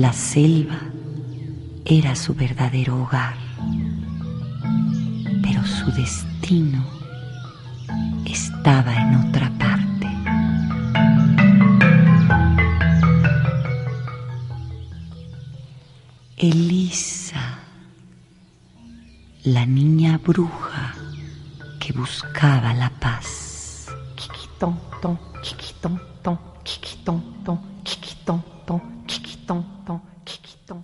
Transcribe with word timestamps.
La 0.00 0.14
selva 0.14 0.80
era 1.84 2.16
su 2.16 2.32
verdadero 2.34 3.02
hogar, 3.02 3.36
pero 5.42 5.62
su 5.62 5.92
destino 5.92 6.82
estaba 8.24 8.94
en 8.94 9.14
otra 9.16 9.52
parte. 9.58 10.08
Elisa, 16.38 17.58
la 19.44 19.66
niña 19.66 20.16
bruja 20.16 20.94
que 21.78 21.92
buscaba 21.92 22.72
la 22.72 22.88
paz. 22.88 23.40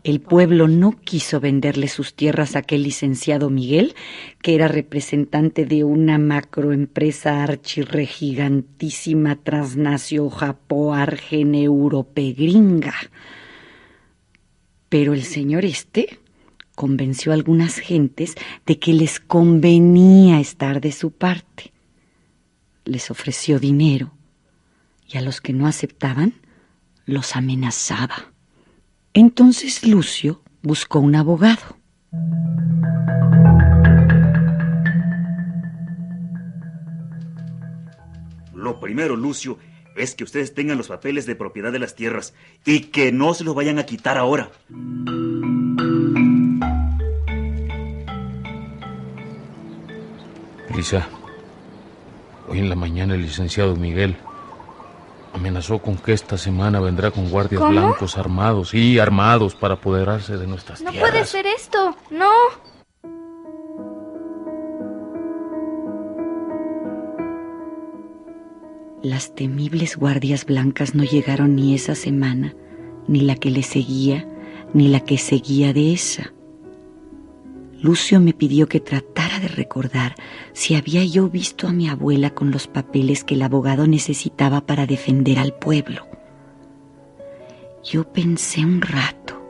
El 0.02 0.20
pueblo 0.20 0.66
no 0.66 0.92
quiso 0.92 1.40
venderle 1.40 1.88
sus 1.88 2.14
tierras 2.14 2.56
a 2.56 2.60
aquel 2.60 2.82
licenciado 2.82 3.50
Miguel, 3.50 3.94
que 4.42 4.54
era 4.54 4.66
representante 4.68 5.64
de 5.64 5.84
una 5.84 6.18
macroempresa 6.18 7.42
archirregigantísima 7.44 9.36
transnacio 9.36 10.28
japó 10.30 10.94
argen 10.94 11.54
europegringa. 11.54 12.94
Pero 14.88 15.14
el 15.14 15.22
señor 15.22 15.64
este 15.64 16.18
convenció 16.74 17.32
a 17.32 17.34
algunas 17.34 17.78
gentes 17.78 18.34
de 18.66 18.78
que 18.78 18.92
les 18.92 19.20
convenía 19.20 20.40
estar 20.40 20.80
de 20.80 20.92
su 20.92 21.10
parte. 21.12 21.72
Les 22.84 23.10
ofreció 23.10 23.58
dinero 23.58 24.12
y 25.08 25.18
a 25.18 25.22
los 25.22 25.40
que 25.40 25.52
no 25.52 25.66
aceptaban 25.66 26.34
los 27.06 27.36
amenazaba. 27.36 28.35
Entonces 29.16 29.82
Lucio 29.82 30.42
buscó 30.60 30.98
un 31.00 31.14
abogado. 31.14 31.78
Lo 38.52 38.78
primero, 38.78 39.16
Lucio, 39.16 39.56
es 39.96 40.14
que 40.14 40.24
ustedes 40.24 40.52
tengan 40.52 40.76
los 40.76 40.88
papeles 40.88 41.24
de 41.24 41.34
propiedad 41.34 41.72
de 41.72 41.78
las 41.78 41.94
tierras 41.94 42.34
y 42.66 42.80
que 42.90 43.10
no 43.10 43.32
se 43.32 43.44
los 43.44 43.54
vayan 43.54 43.78
a 43.78 43.86
quitar 43.86 44.18
ahora. 44.18 44.50
Lisa, 50.76 51.08
hoy 52.48 52.58
en 52.58 52.68
la 52.68 52.76
mañana 52.76 53.14
el 53.14 53.22
licenciado 53.22 53.76
Miguel 53.76 54.18
amenazó 55.36 55.78
con 55.78 55.96
que 55.96 56.12
esta 56.12 56.36
semana 56.36 56.80
vendrá 56.80 57.10
con 57.10 57.28
guardias 57.30 57.60
¿Cómo? 57.60 57.72
blancos 57.72 58.18
armados 58.18 58.74
y 58.74 58.98
armados 58.98 59.54
para 59.54 59.74
apoderarse 59.74 60.36
de 60.36 60.46
nuestras 60.46 60.80
No 60.82 60.90
tierras. 60.90 61.10
puede 61.10 61.24
ser 61.26 61.46
esto. 61.46 61.96
No. 62.10 62.30
Las 69.02 69.34
temibles 69.34 69.96
guardias 69.96 70.44
blancas 70.46 70.94
no 70.94 71.04
llegaron 71.04 71.54
ni 71.54 71.74
esa 71.74 71.94
semana, 71.94 72.54
ni 73.06 73.20
la 73.20 73.36
que 73.36 73.50
le 73.50 73.62
seguía, 73.62 74.26
ni 74.74 74.88
la 74.88 75.00
que 75.00 75.18
seguía 75.18 75.72
de 75.72 75.92
esa. 75.92 76.32
Lucio 77.80 78.20
me 78.20 78.32
pidió 78.32 78.68
que 78.68 78.80
tratara 78.80 79.25
recordar 79.54 80.14
si 80.52 80.74
había 80.74 81.04
yo 81.04 81.28
visto 81.28 81.68
a 81.68 81.72
mi 81.72 81.88
abuela 81.88 82.30
con 82.30 82.50
los 82.50 82.66
papeles 82.66 83.24
que 83.24 83.34
el 83.34 83.42
abogado 83.42 83.86
necesitaba 83.86 84.66
para 84.66 84.86
defender 84.86 85.38
al 85.38 85.54
pueblo. 85.54 86.06
Yo 87.84 88.12
pensé 88.12 88.64
un 88.64 88.80
rato. 88.80 89.40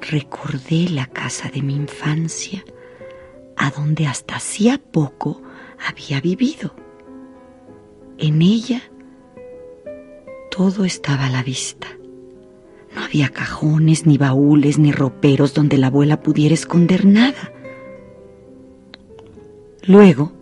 Recordé 0.00 0.88
la 0.88 1.06
casa 1.06 1.48
de 1.48 1.62
mi 1.62 1.76
infancia, 1.76 2.64
a 3.56 3.70
donde 3.70 4.06
hasta 4.06 4.36
hacía 4.36 4.78
poco 4.78 5.40
había 5.86 6.20
vivido. 6.20 6.74
En 8.18 8.42
ella 8.42 8.82
todo 10.50 10.84
estaba 10.84 11.26
a 11.26 11.30
la 11.30 11.42
vista. 11.42 11.86
No 12.94 13.02
había 13.02 13.30
cajones, 13.30 14.06
ni 14.06 14.18
baúles, 14.18 14.78
ni 14.78 14.92
roperos 14.92 15.54
donde 15.54 15.78
la 15.78 15.86
abuela 15.86 16.20
pudiera 16.22 16.54
esconder 16.54 17.06
nada. 17.06 17.51
Luego, 19.84 20.32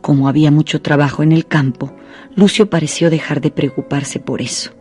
como 0.00 0.28
había 0.28 0.50
mucho 0.50 0.82
trabajo 0.82 1.22
en 1.22 1.32
el 1.32 1.46
campo, 1.46 1.94
Lucio 2.34 2.68
pareció 2.70 3.10
dejar 3.10 3.40
de 3.40 3.50
preocuparse 3.50 4.18
por 4.18 4.42
eso. 4.42 4.72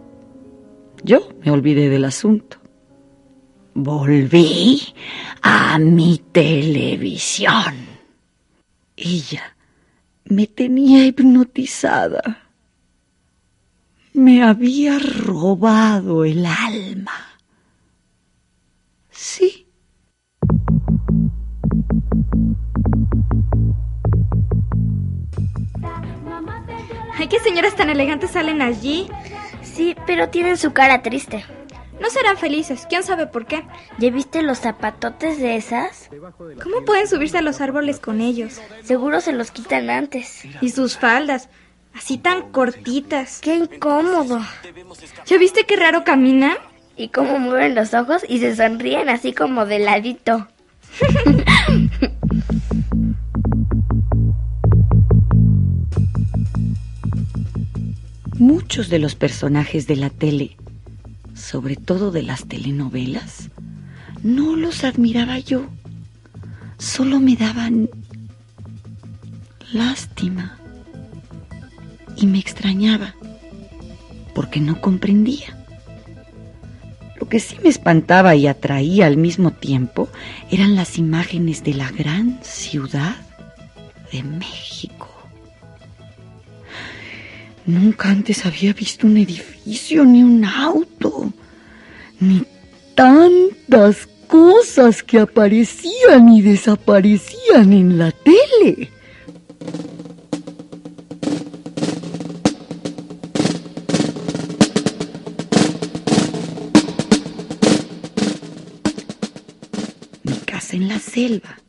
Yo 1.03 1.29
me 1.43 1.51
olvidé 1.51 1.89
del 1.89 2.05
asunto. 2.05 2.57
Volví 3.73 4.81
a 5.41 5.77
mi 5.79 6.21
televisión. 6.31 7.87
Ella 8.95 9.55
me 10.25 10.47
tenía 10.47 11.05
hipnotizada. 11.05 12.49
Me 14.13 14.43
había 14.43 14.99
robado 14.99 16.25
el 16.25 16.45
alma. 16.45 17.37
Sí. 19.09 19.58
Ay, 27.19 27.27
qué 27.27 27.39
señoras 27.41 27.75
tan 27.75 27.89
elegantes 27.89 28.31
salen 28.31 28.61
allí. 28.61 29.09
Sí, 29.61 29.93
pero 30.07 30.29
tienen 30.29 30.55
su 30.55 30.71
cara 30.71 31.01
triste. 31.01 31.43
No 31.99 32.09
serán 32.09 32.37
felices, 32.37 32.85
quién 32.87 33.03
sabe 33.03 33.27
por 33.27 33.45
qué. 33.45 33.65
¿Ya 33.97 34.09
viste 34.09 34.41
los 34.41 34.59
zapatotes 34.59 35.37
de 35.37 35.57
esas? 35.57 36.09
¿Cómo 36.63 36.85
pueden 36.85 37.09
subirse 37.09 37.37
a 37.37 37.41
los 37.41 37.59
árboles 37.59 37.99
con 37.99 38.21
ellos? 38.21 38.61
Seguro 38.83 39.19
se 39.19 39.33
los 39.33 39.51
quitan 39.51 39.89
antes. 39.89 40.45
Y 40.61 40.69
sus 40.69 40.97
faldas, 40.97 41.49
así 41.93 42.17
tan 42.17 42.53
cortitas. 42.53 43.41
¡Qué 43.41 43.53
incómodo! 43.55 44.39
¿Ya 45.25 45.37
viste 45.37 45.65
qué 45.65 45.75
raro 45.75 46.05
caminan? 46.05 46.55
Y 46.95 47.09
cómo 47.09 47.37
mueven 47.37 47.75
los 47.75 47.93
ojos 47.93 48.23
y 48.29 48.39
se 48.39 48.55
sonríen 48.55 49.09
así 49.09 49.33
como 49.33 49.65
de 49.65 49.79
ladito. 49.79 50.47
Muchos 58.49 58.89
de 58.89 58.97
los 58.97 59.13
personajes 59.13 59.85
de 59.85 59.95
la 59.95 60.09
tele, 60.09 60.57
sobre 61.35 61.75
todo 61.75 62.09
de 62.09 62.23
las 62.23 62.47
telenovelas, 62.47 63.49
no 64.23 64.55
los 64.55 64.83
admiraba 64.83 65.37
yo. 65.37 65.67
Solo 66.79 67.19
me 67.19 67.35
daban 67.35 67.91
lástima. 69.71 70.57
Y 72.15 72.25
me 72.25 72.39
extrañaba, 72.39 73.13
porque 74.33 74.59
no 74.59 74.81
comprendía. 74.81 75.55
Lo 77.19 77.29
que 77.29 77.39
sí 77.39 77.55
me 77.61 77.69
espantaba 77.69 78.35
y 78.35 78.47
atraía 78.47 79.05
al 79.05 79.17
mismo 79.17 79.51
tiempo 79.51 80.09
eran 80.49 80.75
las 80.75 80.97
imágenes 80.97 81.63
de 81.63 81.75
la 81.75 81.91
gran 81.91 82.39
ciudad 82.41 83.15
de 84.11 84.23
México. 84.23 85.08
Nunca 87.69 88.09
antes 88.09 88.47
había 88.47 88.73
visto 88.73 89.05
un 89.05 89.15
edificio, 89.17 90.03
ni 90.03 90.23
un 90.23 90.43
auto, 90.43 91.31
ni 92.19 92.43
tantas 92.95 94.07
cosas 94.27 95.03
que 95.03 95.19
aparecían 95.19 96.29
y 96.29 96.41
desaparecían 96.41 97.71
en 97.71 97.99
la 97.99 98.11
tele. 98.11 98.89
Mi 110.23 110.33
casa 110.47 110.75
en 110.75 110.87
la 110.87 110.97
selva 110.97 111.68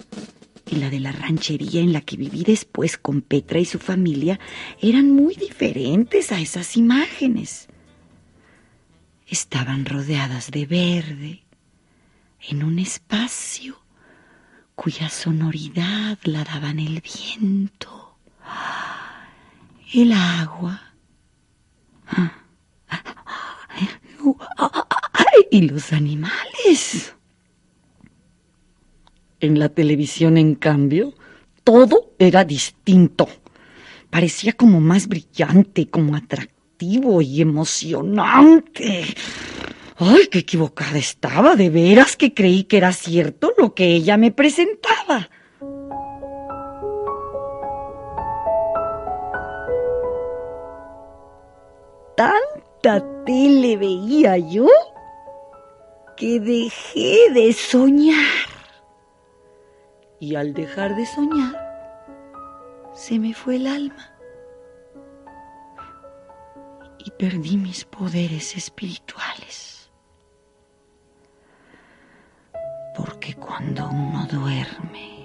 y 0.71 0.77
la 0.77 0.91
de 0.91 1.01
la 1.01 1.13
ranchería 1.13 1.81
en 1.81 1.93
la 1.93 2.01
que 2.01 2.17
viví 2.17 2.45
después 2.45 2.97
con 2.97 3.23
Petra 3.23 3.59
y 3.59 3.65
su 3.65 3.79
familia 3.79 4.39
eran 4.81 5.11
muy 5.11 5.35
diferentes 5.35 6.33
a 6.33 6.41
esas 6.41 6.77
imágenes. 6.77 7.69
Estaban 9.27 9.85
rodeadas 9.85 10.51
de 10.51 10.67
verde, 10.67 11.43
en 12.49 12.63
un 12.63 12.79
espacio 12.79 13.81
cuya 14.75 15.11
sonoridad 15.11 16.19
la 16.23 16.45
daban 16.45 16.79
el 16.79 17.03
viento, 17.03 18.17
el 19.93 20.13
agua 20.13 20.95
y 25.51 25.69
los 25.69 25.93
animales. 25.93 27.15
En 29.41 29.59
la 29.59 29.71
televisión, 29.71 30.37
en 30.37 30.55
cambio, 30.55 31.15
todo 31.65 32.13
era 32.19 32.45
distinto. 32.45 33.27
Parecía 34.11 34.53
como 34.53 34.81
más 34.81 35.09
brillante, 35.09 35.89
como 35.89 36.15
atractivo 36.15 37.23
y 37.23 37.41
emocionante. 37.41 39.07
¡Ay, 39.97 40.29
qué 40.31 40.41
equivocada 40.41 40.99
estaba! 40.99 41.57
De 41.57 41.71
veras 41.71 42.17
que 42.17 42.35
creí 42.35 42.65
que 42.65 42.77
era 42.77 42.93
cierto 42.93 43.53
lo 43.57 43.75
que 43.75 43.87
ella 43.87 44.19
me 44.19 44.31
presentaba. 44.31 45.31
Tanta 52.17 53.25
tele 53.25 53.79
veía 53.79 54.37
yo 54.37 54.69
que 56.19 56.41
dejé 56.41 57.31
de 57.33 57.55
soñar. 57.55 58.50
Y 60.21 60.35
al 60.35 60.53
dejar 60.53 60.95
de 60.97 61.07
soñar, 61.07 61.57
se 62.93 63.19
me 63.19 63.33
fue 63.33 63.57
el 63.57 63.67
alma. 63.67 64.13
Y 66.99 67.11
perdí 67.13 67.57
mis 67.57 67.87
poderes 67.87 68.55
espirituales. 68.55 69.91
Porque 72.95 73.35
cuando 73.35 73.89
uno 73.89 74.27
duerme, 74.27 75.21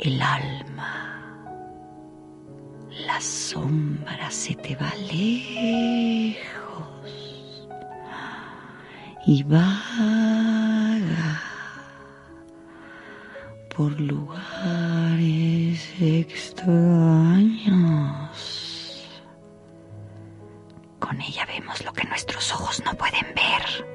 el 0.00 0.20
alma, 0.20 1.10
la 3.06 3.20
sombra 3.20 4.30
se 4.32 4.56
te 4.56 4.74
va 4.74 4.92
lejos 4.96 6.40
y 9.26 9.44
vaga 9.44 10.29
por 13.80 13.98
lugares 13.98 15.80
extraños. 15.98 16.68
Con 20.98 21.18
ella 21.18 21.46
vemos 21.46 21.82
lo 21.86 21.90
que 21.94 22.06
nuestros 22.06 22.52
ojos 22.52 22.82
no 22.84 22.92
pueden 22.92 23.24
ver. 23.34 23.86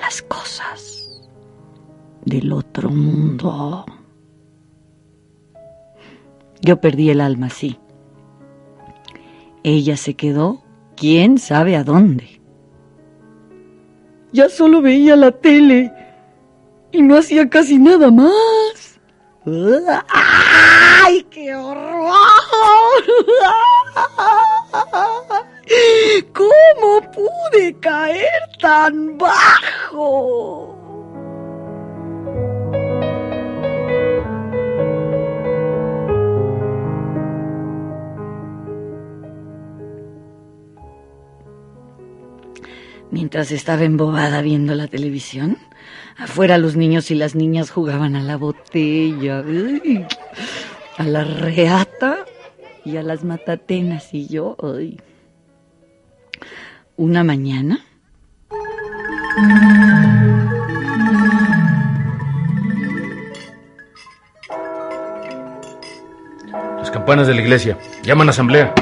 Las 0.00 0.22
cosas 0.22 1.20
del 2.24 2.54
otro 2.54 2.88
mundo. 2.88 3.84
Yo 6.62 6.80
perdí 6.80 7.10
el 7.10 7.20
alma, 7.20 7.50
sí. 7.50 7.78
Ella 9.62 9.98
se 9.98 10.14
quedó, 10.14 10.62
quién 10.96 11.36
sabe 11.36 11.76
a 11.76 11.84
dónde. 11.84 12.40
Ya 14.32 14.48
solo 14.48 14.80
veía 14.80 15.16
la 15.16 15.32
tele 15.32 15.92
y 16.94 17.02
no 17.02 17.16
hacía 17.16 17.50
casi 17.50 17.78
nada 17.78 18.10
más. 18.10 18.32
¡Ay, 19.46 21.22
qué 21.30 21.54
horror! 21.54 22.14
¿Cómo 26.32 27.00
pude 27.12 27.78
caer 27.78 28.40
tan 28.60 29.18
bajo? 29.18 30.70
Mientras 43.10 43.50
estaba 43.50 43.84
embobada 43.84 44.40
viendo 44.40 44.74
la 44.74 44.88
televisión, 44.88 45.58
afuera 46.16 46.58
los 46.58 46.76
niños 46.76 47.10
y 47.10 47.14
las 47.14 47.34
niñas 47.34 47.70
jugaban 47.70 48.16
a 48.16 48.22
la 48.22 48.36
botella, 48.36 49.44
a 50.98 51.04
la 51.04 51.24
reata 51.24 52.18
y 52.84 52.96
a 52.96 53.02
las 53.02 53.24
matatenas. 53.24 54.12
Y 54.12 54.26
yo, 54.28 54.56
ay. 54.62 55.00
una 56.96 57.24
mañana. 57.24 57.84
Las 66.78 66.90
campanas 66.90 67.26
de 67.26 67.34
la 67.34 67.40
iglesia. 67.40 67.78
Llaman 68.02 68.28
a 68.28 68.30
asamblea. 68.30 68.74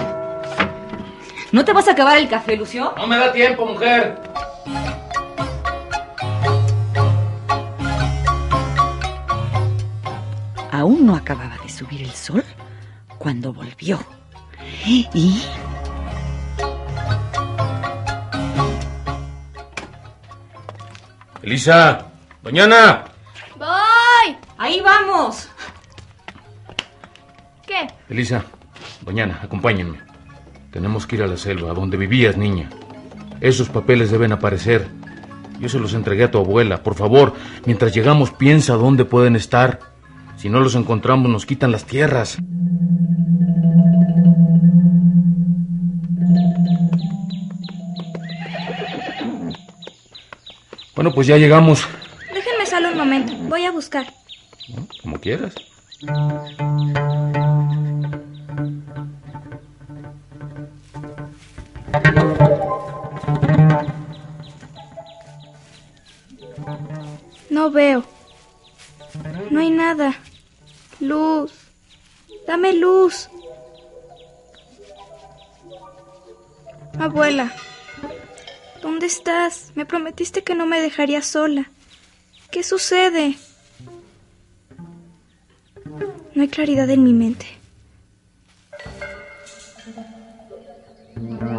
¿No 1.52 1.64
te 1.64 1.72
vas 1.72 1.86
a 1.86 1.92
acabar 1.92 2.16
el 2.16 2.28
café, 2.28 2.56
Lucio? 2.56 2.94
No 2.96 3.06
me 3.06 3.18
da 3.18 3.30
tiempo, 3.30 3.66
mujer. 3.66 4.31
No 11.12 11.18
acababa 11.18 11.58
de 11.62 11.68
subir 11.68 12.00
el 12.00 12.10
sol 12.12 12.42
cuando 13.18 13.52
volvió. 13.52 14.02
Y 14.86 15.06
Elisa, 21.42 22.06
doñana. 22.42 23.04
¡Voy! 23.58 24.36
Ahí 24.56 24.80
vamos. 24.80 25.50
¿Qué? 27.66 27.88
Elisa, 28.08 28.46
doñana, 29.02 29.38
acompáñenme. 29.42 29.98
Tenemos 30.70 31.06
que 31.06 31.16
ir 31.16 31.24
a 31.24 31.26
la 31.26 31.36
selva, 31.36 31.72
a 31.72 31.74
donde 31.74 31.98
vivías, 31.98 32.38
niña. 32.38 32.70
Esos 33.42 33.68
papeles 33.68 34.10
deben 34.10 34.32
aparecer. 34.32 34.88
Yo 35.60 35.68
se 35.68 35.78
los 35.78 35.92
entregué 35.92 36.24
a 36.24 36.30
tu 36.30 36.38
abuela. 36.38 36.82
Por 36.82 36.94
favor, 36.94 37.34
mientras 37.66 37.92
llegamos, 37.92 38.30
piensa 38.30 38.76
dónde 38.76 39.04
pueden 39.04 39.36
estar. 39.36 39.91
Si 40.42 40.48
no 40.48 40.58
los 40.58 40.74
encontramos, 40.74 41.30
nos 41.30 41.46
quitan 41.46 41.70
las 41.70 41.84
tierras. 41.84 42.36
Bueno, 50.96 51.12
pues 51.14 51.28
ya 51.28 51.36
llegamos. 51.36 51.86
Déjenme 52.34 52.66
solo 52.66 52.88
un 52.88 52.98
momento. 52.98 53.32
Voy 53.48 53.66
a 53.66 53.70
buscar. 53.70 54.12
Como 55.00 55.20
quieras. 55.20 55.54
No 67.48 67.70
veo. 67.70 68.04
No 69.52 69.60
hay 69.60 69.70
nada. 69.70 70.16
Luz. 71.02 71.52
Dame 72.46 72.72
luz. 72.74 73.28
Abuela. 76.98 77.52
¿Dónde 78.80 79.06
estás? 79.06 79.72
Me 79.74 79.84
prometiste 79.84 80.44
que 80.44 80.54
no 80.54 80.64
me 80.64 80.80
dejarías 80.80 81.26
sola. 81.26 81.70
¿Qué 82.52 82.62
sucede? 82.62 83.34
No 86.34 86.42
hay 86.42 86.48
claridad 86.48 86.88
en 86.88 87.02
mi 87.02 87.12
mente. 87.12 87.46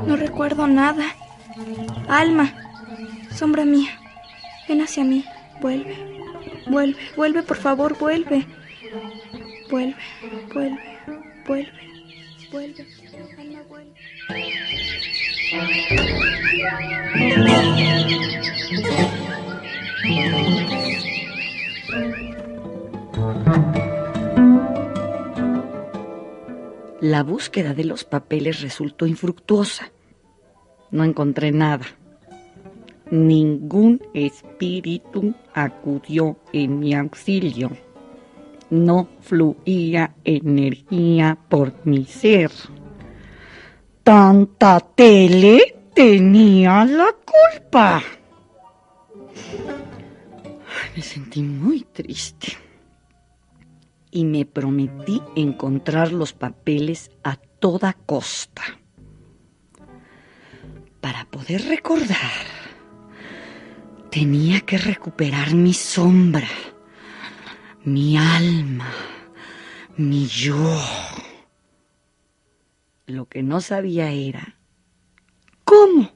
No 0.07 0.15
recuerdo 0.15 0.67
nada. 0.67 1.03
Alma, 2.07 2.53
sombra 3.35 3.65
mía, 3.65 3.99
ven 4.69 4.81
hacia 4.81 5.03
mí. 5.03 5.25
Vuelve, 5.59 5.97
vuelve, 6.67 6.99
vuelve, 7.17 7.43
por 7.43 7.57
favor, 7.57 7.97
vuelve. 7.97 8.47
Vuelve, 9.73 9.95
vuelve, 10.53 10.77
vuelve, 11.47 11.71
vuelve. 12.51 12.85
Vuelve. 13.71 13.93
la 27.01 27.23
búsqueda 27.23 27.73
de 27.73 27.83
los 27.83 28.03
papeles 28.03 28.61
resultó 28.61 29.07
infructuosa. 29.07 29.91
No 30.91 31.03
encontré 31.03 31.51
nada. 31.51 31.87
Ningún 33.09 33.99
espíritu 34.13 35.33
acudió 35.55 36.37
en 36.53 36.77
mi 36.77 36.93
auxilio. 36.93 37.71
No 38.69 39.07
fluía 39.21 40.15
energía 40.23 41.37
por 41.49 41.73
mi 41.85 42.05
ser. 42.05 42.51
Tanta 44.03 44.79
tele 44.79 45.83
tenía 45.93 46.83
la 46.85 47.15
culpa. 47.23 48.01
Me 50.95 51.01
sentí 51.01 51.41
muy 51.41 51.81
triste 51.81 52.57
y 54.11 54.25
me 54.25 54.45
prometí 54.45 55.21
encontrar 55.35 56.11
los 56.11 56.33
papeles 56.33 57.09
a 57.23 57.35
toda 57.35 57.93
costa. 57.93 58.61
Para 61.01 61.25
poder 61.25 61.65
recordar, 61.67 62.17
tenía 64.11 64.61
que 64.61 64.77
recuperar 64.77 65.55
mi 65.55 65.73
sombra, 65.73 66.47
mi 67.85 68.17
alma, 68.17 68.91
mi 69.97 70.25
yo. 70.27 70.79
Lo 73.05 73.27
que 73.27 73.43
no 73.43 73.59
sabía 73.59 74.11
era 74.11 74.55
cómo. 75.65 76.11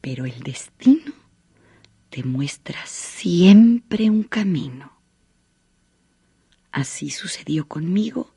Pero 0.00 0.24
el 0.24 0.40
destino 0.40 1.12
te 2.08 2.22
muestra 2.22 2.80
siempre 2.86 4.08
un 4.08 4.22
camino. 4.22 4.92
Así 6.72 7.10
sucedió 7.10 7.66
conmigo 7.66 8.30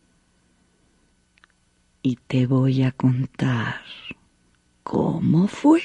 y 2.01 2.15
te 2.15 2.47
voy 2.47 2.83
a 2.83 2.91
contar 2.91 3.81
cómo 4.83 5.47
fue. 5.47 5.81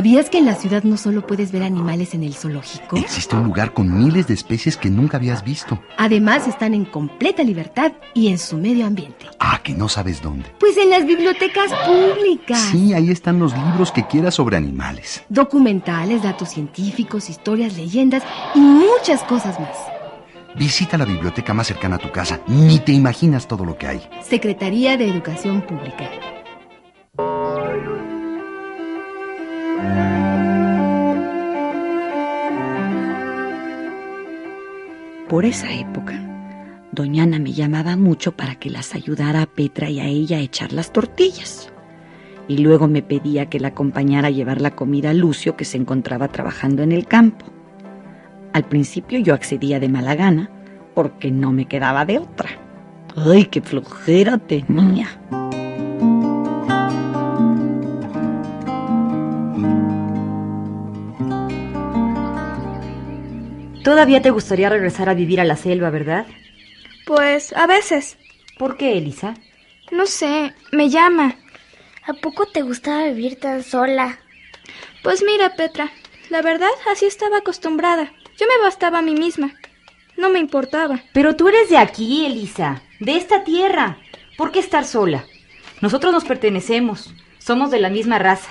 ¿Sabías 0.00 0.30
que 0.30 0.38
en 0.38 0.46
la 0.46 0.54
ciudad 0.54 0.82
no 0.82 0.96
solo 0.96 1.26
puedes 1.26 1.52
ver 1.52 1.62
animales 1.62 2.14
en 2.14 2.22
el 2.22 2.32
zoológico? 2.32 2.96
Existe 2.96 3.36
un 3.36 3.44
lugar 3.44 3.74
con 3.74 4.02
miles 4.02 4.26
de 4.26 4.32
especies 4.32 4.78
que 4.78 4.88
nunca 4.88 5.18
habías 5.18 5.44
visto. 5.44 5.78
Además, 5.98 6.48
están 6.48 6.72
en 6.72 6.86
completa 6.86 7.42
libertad 7.42 7.92
y 8.14 8.28
en 8.28 8.38
su 8.38 8.56
medio 8.56 8.86
ambiente. 8.86 9.26
Ah, 9.38 9.60
que 9.62 9.74
no 9.74 9.90
sabes 9.90 10.22
dónde. 10.22 10.48
Pues 10.58 10.78
en 10.78 10.88
las 10.88 11.04
bibliotecas 11.04 11.70
públicas. 11.86 12.58
Sí, 12.72 12.94
ahí 12.94 13.10
están 13.10 13.38
los 13.38 13.54
libros 13.54 13.92
que 13.92 14.06
quieras 14.06 14.36
sobre 14.36 14.56
animales. 14.56 15.22
Documentales, 15.28 16.22
datos 16.22 16.48
científicos, 16.48 17.28
historias, 17.28 17.76
leyendas 17.76 18.22
y 18.54 18.58
muchas 18.58 19.22
cosas 19.24 19.60
más. 19.60 19.76
Visita 20.56 20.96
la 20.96 21.04
biblioteca 21.04 21.52
más 21.52 21.66
cercana 21.66 21.96
a 21.96 21.98
tu 21.98 22.10
casa. 22.10 22.40
Ni 22.46 22.78
te 22.78 22.92
imaginas 22.92 23.46
todo 23.46 23.66
lo 23.66 23.76
que 23.76 23.86
hay. 23.86 24.00
Secretaría 24.26 24.96
de 24.96 25.10
Educación 25.10 25.60
Pública. 25.60 26.08
Por 35.30 35.44
esa 35.44 35.72
época, 35.72 36.20
doña 36.90 37.22
Ana 37.22 37.38
me 37.38 37.52
llamaba 37.52 37.96
mucho 37.96 38.32
para 38.32 38.56
que 38.56 38.68
las 38.68 38.96
ayudara 38.96 39.42
a 39.42 39.46
Petra 39.46 39.88
y 39.88 40.00
a 40.00 40.06
ella 40.06 40.38
a 40.38 40.40
echar 40.40 40.72
las 40.72 40.92
tortillas. 40.92 41.72
Y 42.48 42.58
luego 42.58 42.88
me 42.88 43.00
pedía 43.00 43.46
que 43.46 43.60
la 43.60 43.68
acompañara 43.68 44.26
a 44.26 44.32
llevar 44.32 44.60
la 44.60 44.72
comida 44.72 45.10
a 45.10 45.14
Lucio, 45.14 45.56
que 45.56 45.64
se 45.64 45.76
encontraba 45.76 46.26
trabajando 46.26 46.82
en 46.82 46.90
el 46.90 47.06
campo. 47.06 47.46
Al 48.52 48.64
principio 48.64 49.20
yo 49.20 49.32
accedía 49.32 49.78
de 49.78 49.88
mala 49.88 50.16
gana, 50.16 50.50
porque 50.94 51.30
no 51.30 51.52
me 51.52 51.66
quedaba 51.66 52.04
de 52.04 52.18
otra. 52.18 52.50
¡Ay, 53.14 53.44
qué 53.44 53.62
flojera 53.62 54.36
tenía! 54.38 55.06
Todavía 63.90 64.22
te 64.22 64.30
gustaría 64.30 64.68
regresar 64.68 65.08
a 65.08 65.14
vivir 65.14 65.40
a 65.40 65.44
la 65.44 65.56
selva, 65.56 65.90
¿verdad? 65.90 66.24
Pues 67.06 67.52
a 67.54 67.66
veces. 67.66 68.18
¿Por 68.56 68.76
qué, 68.76 68.96
Elisa? 68.96 69.34
No 69.90 70.06
sé, 70.06 70.54
me 70.70 70.90
llama. 70.90 71.34
¿A 72.06 72.12
poco 72.12 72.46
te 72.46 72.62
gustaba 72.62 73.08
vivir 73.08 73.40
tan 73.40 73.64
sola? 73.64 74.20
Pues 75.02 75.24
mira, 75.24 75.56
Petra, 75.56 75.90
la 76.28 76.40
verdad 76.40 76.70
así 76.92 77.06
estaba 77.06 77.38
acostumbrada. 77.38 78.12
Yo 78.38 78.46
me 78.46 78.62
bastaba 78.62 79.00
a 79.00 79.02
mí 79.02 79.16
misma. 79.16 79.54
No 80.16 80.30
me 80.30 80.38
importaba. 80.38 81.02
Pero 81.12 81.34
tú 81.34 81.48
eres 81.48 81.68
de 81.68 81.78
aquí, 81.78 82.24
Elisa, 82.26 82.82
de 83.00 83.16
esta 83.16 83.42
tierra. 83.42 83.98
¿Por 84.36 84.52
qué 84.52 84.60
estar 84.60 84.84
sola? 84.84 85.24
Nosotros 85.80 86.12
nos 86.12 86.24
pertenecemos. 86.24 87.12
Somos 87.38 87.72
de 87.72 87.80
la 87.80 87.90
misma 87.90 88.20
raza. 88.20 88.50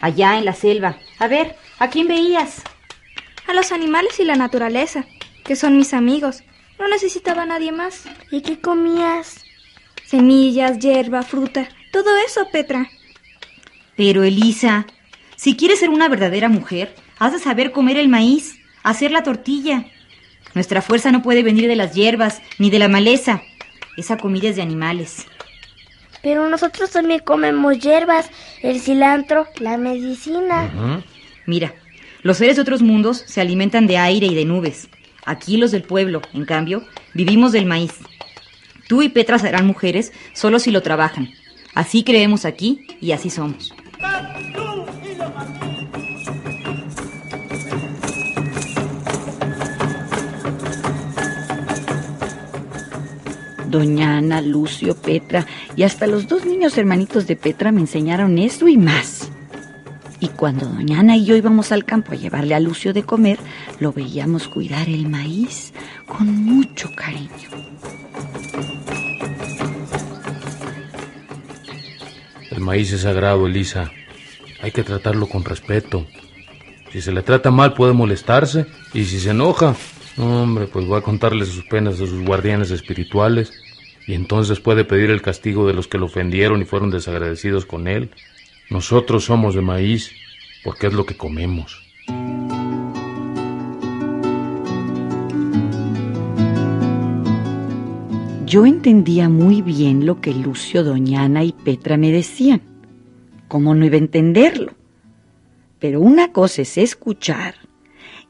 Allá 0.00 0.36
en 0.36 0.44
la 0.44 0.54
selva. 0.54 0.96
A 1.20 1.28
ver, 1.28 1.54
¿a 1.78 1.90
quién 1.90 2.08
veías? 2.08 2.64
A 3.46 3.54
los 3.54 3.72
animales 3.72 4.20
y 4.20 4.24
la 4.24 4.36
naturaleza, 4.36 5.06
que 5.44 5.56
son 5.56 5.76
mis 5.76 5.94
amigos. 5.94 6.42
No 6.78 6.88
necesitaba 6.88 7.42
a 7.42 7.46
nadie 7.46 7.72
más. 7.72 8.04
¿Y 8.30 8.42
qué 8.42 8.60
comías? 8.60 9.44
Semillas, 10.06 10.78
hierba, 10.78 11.22
fruta. 11.22 11.68
Todo 11.92 12.16
eso, 12.26 12.48
Petra. 12.50 12.88
Pero, 13.96 14.22
Elisa, 14.22 14.86
si 15.36 15.56
quieres 15.56 15.80
ser 15.80 15.90
una 15.90 16.08
verdadera 16.08 16.48
mujer, 16.48 16.94
has 17.18 17.32
de 17.32 17.38
saber 17.38 17.72
comer 17.72 17.96
el 17.96 18.08
maíz, 18.08 18.58
hacer 18.82 19.10
la 19.10 19.22
tortilla. 19.22 19.86
Nuestra 20.54 20.82
fuerza 20.82 21.12
no 21.12 21.22
puede 21.22 21.42
venir 21.42 21.68
de 21.68 21.76
las 21.76 21.94
hierbas 21.94 22.40
ni 22.58 22.70
de 22.70 22.78
la 22.78 22.88
maleza. 22.88 23.42
Esa 23.96 24.16
comida 24.16 24.48
es 24.48 24.56
de 24.56 24.62
animales. 24.62 25.26
Pero 26.22 26.48
nosotros 26.48 26.90
también 26.90 27.20
comemos 27.20 27.78
hierbas, 27.78 28.30
el 28.62 28.80
cilantro, 28.80 29.46
la 29.58 29.76
medicina. 29.78 31.02
Mira, 31.46 31.74
los 32.22 32.36
seres 32.36 32.56
de 32.56 32.62
otros 32.62 32.82
mundos 32.82 33.22
se 33.26 33.40
alimentan 33.40 33.86
de 33.86 33.96
aire 33.96 34.26
y 34.26 34.34
de 34.34 34.44
nubes. 34.44 34.88
Aquí 35.24 35.56
los 35.56 35.70
del 35.70 35.82
pueblo, 35.82 36.22
en 36.34 36.44
cambio, 36.44 36.84
vivimos 37.14 37.52
del 37.52 37.66
maíz. 37.66 37.92
Tú 38.88 39.02
y 39.02 39.08
Petra 39.08 39.38
serán 39.38 39.66
mujeres 39.66 40.12
solo 40.32 40.58
si 40.58 40.70
lo 40.70 40.82
trabajan. 40.82 41.30
Así 41.74 42.02
creemos 42.02 42.44
aquí 42.44 42.86
y 43.00 43.12
así 43.12 43.30
somos. 43.30 43.72
Doña 53.68 54.16
Ana, 54.18 54.40
Lucio, 54.40 54.96
Petra 54.96 55.46
y 55.76 55.84
hasta 55.84 56.08
los 56.08 56.26
dos 56.26 56.44
niños 56.44 56.76
hermanitos 56.76 57.28
de 57.28 57.36
Petra 57.36 57.70
me 57.70 57.80
enseñaron 57.80 58.36
eso 58.38 58.66
y 58.66 58.76
más. 58.76 59.19
Y 60.20 60.28
cuando 60.28 60.66
doña 60.66 61.00
Ana 61.00 61.16
y 61.16 61.24
yo 61.24 61.34
íbamos 61.34 61.72
al 61.72 61.84
campo 61.84 62.12
a 62.12 62.16
llevarle 62.16 62.54
a 62.54 62.60
Lucio 62.60 62.92
de 62.92 63.02
comer, 63.02 63.38
lo 63.78 63.92
veíamos 63.92 64.48
cuidar 64.48 64.88
el 64.88 65.08
maíz 65.08 65.72
con 66.06 66.26
mucho 66.44 66.90
cariño. 66.94 67.48
El 72.50 72.60
maíz 72.60 72.92
es 72.92 73.00
sagrado, 73.00 73.46
Elisa. 73.46 73.90
Hay 74.62 74.72
que 74.72 74.82
tratarlo 74.82 75.26
con 75.26 75.44
respeto. 75.44 76.06
Si 76.92 77.00
se 77.00 77.12
le 77.12 77.22
trata 77.22 77.50
mal 77.50 77.72
puede 77.72 77.94
molestarse 77.94 78.66
y 78.92 79.04
si 79.04 79.20
se 79.20 79.30
enoja, 79.30 79.74
hombre, 80.18 80.66
pues 80.66 80.90
va 80.90 80.98
a 80.98 81.02
contarle 81.02 81.46
sus 81.46 81.64
penas 81.64 81.94
a 81.94 81.98
sus 81.98 82.24
guardianes 82.24 82.70
espirituales 82.70 83.52
y 84.06 84.14
entonces 84.14 84.60
puede 84.60 84.84
pedir 84.84 85.10
el 85.10 85.22
castigo 85.22 85.66
de 85.66 85.72
los 85.72 85.86
que 85.86 85.98
lo 85.98 86.06
ofendieron 86.06 86.60
y 86.60 86.64
fueron 86.64 86.90
desagradecidos 86.90 87.64
con 87.64 87.86
él. 87.86 88.10
Nosotros 88.70 89.24
somos 89.24 89.56
de 89.56 89.62
maíz 89.62 90.12
porque 90.62 90.86
es 90.86 90.92
lo 90.92 91.04
que 91.04 91.16
comemos. 91.16 91.82
Yo 98.46 98.66
entendía 98.66 99.28
muy 99.28 99.62
bien 99.62 100.06
lo 100.06 100.20
que 100.20 100.32
Lucio, 100.32 100.84
Doña 100.84 101.22
Ana 101.22 101.42
y 101.44 101.52
Petra 101.52 101.96
me 101.96 102.12
decían. 102.12 102.62
¿Cómo 103.48 103.74
no 103.74 103.84
iba 103.84 103.96
a 103.96 103.98
entenderlo? 103.98 104.72
Pero 105.80 106.00
una 106.00 106.32
cosa 106.32 106.62
es 106.62 106.78
escuchar 106.78 107.56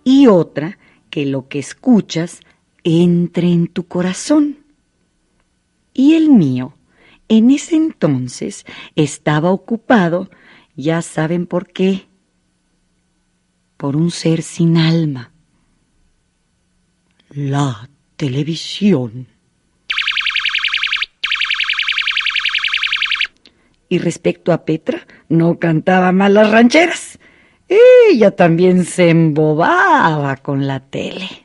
y 0.04 0.26
otra 0.26 0.78
que 1.10 1.26
lo 1.26 1.48
que 1.48 1.58
escuchas 1.58 2.40
entre 2.82 3.52
en 3.52 3.66
tu 3.66 3.86
corazón. 3.86 4.58
Y 5.92 6.14
el 6.14 6.30
mío, 6.30 6.74
en 7.30 7.50
ese 7.50 7.76
entonces, 7.76 8.66
estaba 8.96 9.52
ocupado, 9.52 10.28
ya 10.74 11.00
saben 11.00 11.46
por 11.46 11.68
qué, 11.68 12.08
por 13.76 13.94
un 13.94 14.10
ser 14.10 14.42
sin 14.42 14.76
alma. 14.76 15.32
La 17.30 17.88
televisión. 18.16 19.28
Y 23.88 23.98
respecto 23.98 24.52
a 24.52 24.64
Petra, 24.64 25.06
no 25.28 25.60
cantaba 25.60 26.10
mal 26.10 26.34
las 26.34 26.50
rancheras. 26.50 27.20
Ella 27.68 28.32
también 28.32 28.84
se 28.84 29.10
embobaba 29.10 30.36
con 30.38 30.66
la 30.66 30.80
tele. 30.80 31.39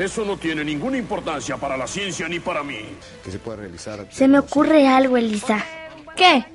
Eso 0.00 0.24
no 0.24 0.38
tiene 0.38 0.64
ninguna 0.64 0.96
importancia 0.96 1.58
para 1.58 1.76
la 1.76 1.86
ciencia 1.86 2.26
ni 2.26 2.40
para 2.40 2.62
mí. 2.62 2.78
Que 3.22 3.30
se 3.30 3.38
pueda 3.38 3.58
realizar. 3.58 4.06
Se 4.10 4.28
me 4.28 4.38
ocurre 4.38 4.88
algo, 4.88 5.18
Elisa. 5.18 5.62
¿Qué? 6.16 6.46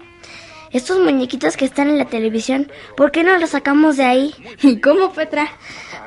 Estos 0.71 0.99
muñequitos 0.99 1.55
que 1.55 1.65
están 1.65 1.89
en 1.89 1.99
la 1.99 2.05
televisión, 2.05 2.71
¿por 2.97 3.11
qué 3.11 3.23
no 3.23 3.37
los 3.37 3.51
sacamos 3.51 3.97
de 3.97 4.05
ahí? 4.05 4.33
¿Y 4.63 4.81
cómo, 4.81 5.13
Petra? 5.13 5.47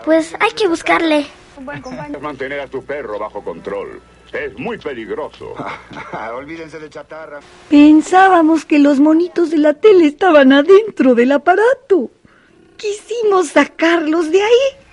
Pues 0.05 0.35
hay 0.41 0.51
que 0.51 0.67
buscarle. 0.67 1.29
Mantener 2.21 2.59
a 2.59 2.67
tu 2.67 2.85
perro 2.85 3.21
bajo 3.21 3.45
control. 3.45 4.03
Es 4.33 4.59
muy 4.59 4.77
peligroso. 4.77 5.55
Olvídense 6.35 6.81
de 6.81 6.91
chatarra. 6.91 7.39
Pensábamos 7.71 8.65
que 8.65 8.81
los 8.81 8.99
monitos 8.99 9.51
de 9.51 9.59
la 9.59 9.75
tele 9.75 10.07
estaban 10.07 10.53
adentro 10.53 11.15
del 11.15 11.31
aparato. 11.31 12.11
Quisimos 12.77 13.51
sacarlos 13.51 14.33
de 14.33 14.43
ahí. 14.43 14.88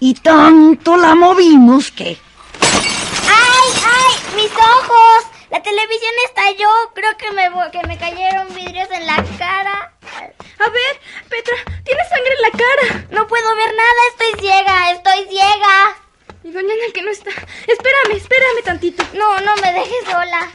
Y 0.00 0.14
tanto 0.14 0.96
la 0.96 1.14
movimos 1.14 1.90
que... 1.90 2.16
¡Ay, 2.60 3.68
ay! 3.84 4.36
¡Mis 4.36 4.52
ojos! 4.52 5.26
La 5.50 5.62
televisión 5.62 6.12
estalló. 6.26 6.68
Creo 6.94 7.16
que 7.16 7.32
me, 7.32 7.50
que 7.72 7.86
me 7.86 7.98
cayeron 7.98 8.54
vidrios 8.54 8.88
en 8.92 9.06
la 9.06 9.24
cara. 9.38 9.92
A 10.60 10.68
ver, 10.68 11.00
Petra, 11.28 11.56
tienes 11.84 12.08
sangre 12.08 12.34
en 12.36 12.42
la 12.42 12.50
cara. 12.50 13.06
No 13.10 13.26
puedo 13.26 13.56
ver 13.56 13.74
nada. 13.74 14.00
Estoy 14.10 14.40
ciega. 14.40 14.90
Estoy 14.92 15.26
ciega. 15.28 15.96
Y 16.44 16.50
doña 16.50 16.74
Ana 16.74 16.92
que 16.94 17.02
no 17.02 17.10
está. 17.10 17.30
Espérame, 17.30 18.16
espérame 18.16 18.62
tantito. 18.64 19.02
No, 19.14 19.40
no 19.40 19.56
me 19.56 19.72
dejes 19.72 20.04
sola. 20.04 20.48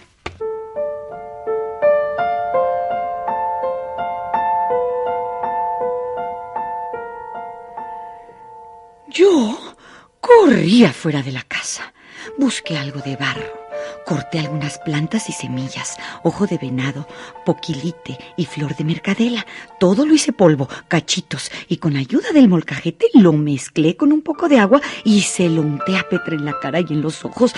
Yo 9.13 9.75
corrí 10.19 10.85
afuera 10.85 11.21
de 11.21 11.31
la 11.31 11.43
casa. 11.43 11.93
Busqué 12.39 12.79
algo 12.79 12.99
de 13.01 13.15
barro. 13.15 13.63
Corté 14.07 14.39
algunas 14.39 14.79
plantas 14.79 15.29
y 15.29 15.33
semillas, 15.33 15.97
ojo 16.23 16.47
de 16.47 16.57
venado, 16.57 17.07
poquilite 17.45 18.17
y 18.35 18.45
flor 18.45 18.75
de 18.75 18.83
mercadela. 18.83 19.45
Todo 19.79 20.05
lo 20.05 20.15
hice 20.15 20.33
polvo, 20.33 20.67
cachitos, 20.87 21.51
y 21.67 21.77
con 21.77 21.95
ayuda 21.95 22.31
del 22.33 22.49
molcajete 22.49 23.07
lo 23.13 23.33
mezclé 23.33 23.95
con 23.95 24.11
un 24.11 24.21
poco 24.21 24.49
de 24.49 24.59
agua 24.59 24.81
y 25.03 25.21
se 25.21 25.47
lo 25.47 25.61
unté 25.61 25.97
a 25.97 26.09
Petra 26.09 26.35
en 26.35 26.45
la 26.45 26.59
cara 26.59 26.79
y 26.79 26.87
en 26.89 27.01
los 27.01 27.23
ojos. 27.23 27.53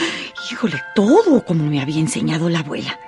Híjole, 0.52 0.82
todo 0.94 1.46
como 1.46 1.64
me 1.66 1.82
había 1.82 2.00
enseñado 2.00 2.50
la 2.50 2.60
abuela. 2.60 3.00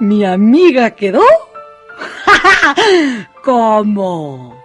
Mi 0.00 0.24
amiga 0.24 0.92
quedó 0.92 1.22
como 3.44 4.63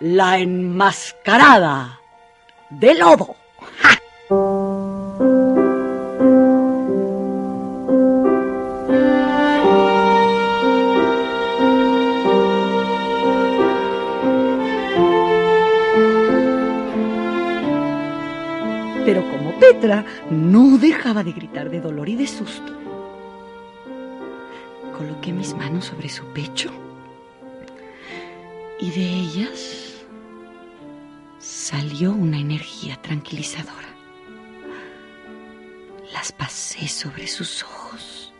la 0.00 0.38
enmascarada 0.38 2.00
de 2.70 2.94
lobo. 2.94 3.36
Pero 19.04 19.22
como 19.30 19.58
Petra 19.58 20.04
no 20.30 20.78
dejaba 20.78 21.22
de 21.22 21.32
gritar 21.32 21.68
de 21.68 21.80
dolor 21.80 22.08
y 22.08 22.16
de 22.16 22.26
susto, 22.26 22.72
coloqué 24.96 25.32
mis 25.32 25.54
manos 25.54 25.84
sobre 25.84 26.08
su 26.08 26.24
pecho 26.26 26.70
y 28.78 28.90
de 28.92 29.02
ellas 29.02 29.79
salió 31.40 32.12
una 32.12 32.38
energía 32.38 33.00
tranquilizadora. 33.00 33.88
Las 36.12 36.32
pasé 36.32 36.86
sobre 36.86 37.26
sus 37.26 37.64
ojos 37.64 38.32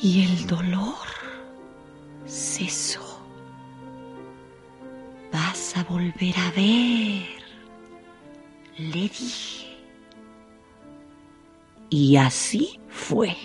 y 0.00 0.24
el 0.24 0.46
dolor 0.46 1.06
cesó. 2.26 3.20
Vas 5.32 5.76
a 5.76 5.84
volver 5.84 6.34
a 6.38 6.50
ver, 6.52 7.26
le 8.78 9.08
dije. 9.08 9.76
Y 11.90 12.16
así 12.16 12.80
fue. 12.88 13.36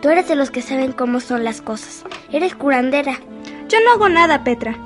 Tú 0.00 0.08
eres 0.08 0.28
de 0.28 0.36
los 0.36 0.50
que 0.50 0.62
saben 0.62 0.92
cómo 0.92 1.20
son 1.20 1.42
las 1.42 1.60
cosas. 1.60 2.04
Eres 2.32 2.54
curandera. 2.54 3.18
Yo 3.68 3.78
no 3.84 3.92
hago 3.92 4.08
nada, 4.08 4.44
Petra. 4.44 4.76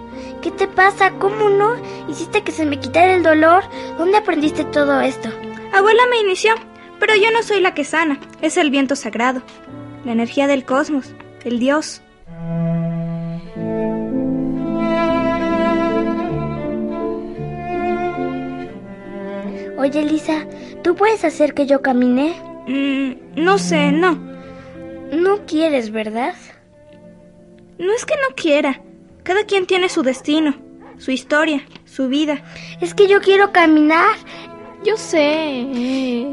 ¿Qué 0.40 0.50
te 0.50 0.66
pasa? 0.66 1.12
¿Cómo 1.18 1.50
no? 1.50 1.74
¿Hiciste 2.08 2.42
que 2.42 2.52
se 2.52 2.64
me 2.64 2.80
quitara 2.80 3.14
el 3.14 3.22
dolor? 3.22 3.62
¿Dónde 3.98 4.16
aprendiste 4.16 4.64
todo 4.64 5.00
esto? 5.00 5.28
Abuela 5.72 6.02
me 6.10 6.20
inició, 6.20 6.54
pero 6.98 7.14
yo 7.14 7.30
no 7.30 7.42
soy 7.42 7.60
la 7.60 7.74
que 7.74 7.84
sana. 7.84 8.18
Es 8.40 8.56
el 8.56 8.70
viento 8.70 8.96
sagrado, 8.96 9.42
la 10.04 10.12
energía 10.12 10.46
del 10.46 10.64
cosmos, 10.64 11.12
el 11.44 11.58
Dios. 11.58 12.00
Oye, 19.78 20.00
Elisa, 20.00 20.46
¿tú 20.82 20.94
puedes 20.94 21.24
hacer 21.24 21.54
que 21.54 21.66
yo 21.66 21.82
camine? 21.82 22.34
Mm, 22.66 23.42
no 23.42 23.58
sé, 23.58 23.92
no. 23.92 24.31
No 25.12 25.46
quieres, 25.46 25.90
¿verdad? 25.92 26.34
No 27.78 27.92
es 27.92 28.04
que 28.04 28.14
no 28.14 28.34
quiera. 28.34 28.80
Cada 29.22 29.44
quien 29.44 29.66
tiene 29.66 29.88
su 29.88 30.02
destino, 30.02 30.54
su 30.98 31.10
historia, 31.10 31.64
su 31.84 32.08
vida. 32.08 32.42
Es 32.80 32.94
que 32.94 33.06
yo 33.08 33.20
quiero 33.20 33.52
caminar. 33.52 34.16
Yo 34.84 34.96
sé. 34.96 35.60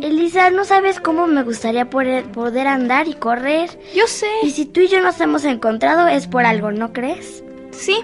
Elisa, 0.01 0.49
no 0.49 0.65
sabes 0.65 0.99
cómo 0.99 1.27
me 1.27 1.43
gustaría 1.43 1.89
poder, 1.89 2.23
poder 2.31 2.65
andar 2.67 3.07
y 3.07 3.13
correr. 3.13 3.69
Yo 3.95 4.07
sé. 4.07 4.27
Y 4.41 4.49
si 4.51 4.65
tú 4.65 4.79
y 4.81 4.87
yo 4.87 5.01
nos 5.01 5.19
hemos 5.21 5.43
encontrado 5.45 6.07
es 6.07 6.25
por 6.27 6.45
algo, 6.45 6.71
¿no 6.71 6.91
crees? 6.91 7.43
Sí. 7.71 7.97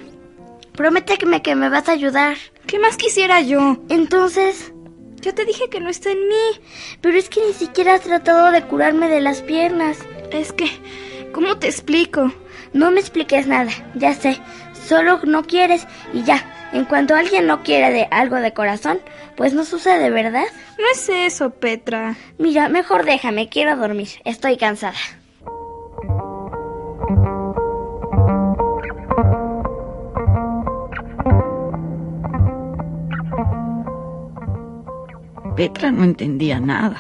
Prométeme 0.73 1.41
que 1.41 1.55
me 1.55 1.69
vas 1.69 1.89
a 1.89 1.93
ayudar. 1.93 2.38
¿Qué 2.67 2.77
más 2.79 2.97
quisiera 2.97 3.41
yo? 3.41 3.77
Entonces, 3.89 4.71
Ya 5.21 5.33
te 5.33 5.45
dije 5.45 5.69
que 5.71 5.79
no 5.79 5.89
está 5.89 6.11
en 6.11 6.19
mí. 6.27 6.59
pero 7.01 7.17
es 7.17 7.29
que 7.29 7.41
ni 7.47 7.53
siquiera 7.53 7.95
has 7.95 8.01
tratado 8.01 8.51
de 8.51 8.61
curarme 8.63 9.07
de 9.09 9.21
las 9.21 9.41
piernas. 9.41 9.97
Es 10.36 10.52
que, 10.52 10.67
¿cómo 11.32 11.58
te 11.58 11.67
explico? 11.67 12.32
No 12.74 12.91
me 12.91 13.00
expliques 13.00 13.48
nada, 13.48 13.71
ya 13.95 14.13
sé. 14.13 14.38
Solo 14.74 15.21
no 15.24 15.43
quieres 15.43 15.88
y 16.13 16.24
ya. 16.24 16.43
En 16.74 16.84
cuanto 16.84 17.15
alguien 17.15 17.48
no 17.48 17.63
quiere 17.63 17.89
de 17.91 18.08
algo 18.12 18.36
de 18.36 18.54
corazón, 18.54 19.00
pues 19.38 19.54
no 19.54 19.63
sucede, 19.63 20.10
¿verdad? 20.10 20.43
No 20.78 20.84
es 20.91 21.08
eso, 21.08 21.52
Petra. 21.52 22.17
Mira, 22.38 22.67
mejor 22.67 23.06
déjame, 23.06 23.48
quiero 23.48 23.78
dormir. 23.78 24.10
Estoy 24.26 24.58
cansada. 24.58 24.98
Petra 35.56 35.91
no 35.91 36.04
entendía 36.04 36.60
nada. 36.60 36.98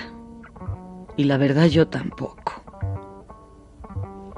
Y 1.17 1.25
la 1.25 1.35
verdad 1.35 1.65
yo 1.65 1.89
tampoco. 1.89 2.64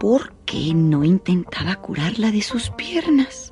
¿Por 0.09 0.31
qué 0.45 0.73
no 0.73 1.03
intentaba 1.03 1.75
curarla 1.75 2.31
de 2.31 2.41
sus 2.41 2.69
piernas? 2.69 3.51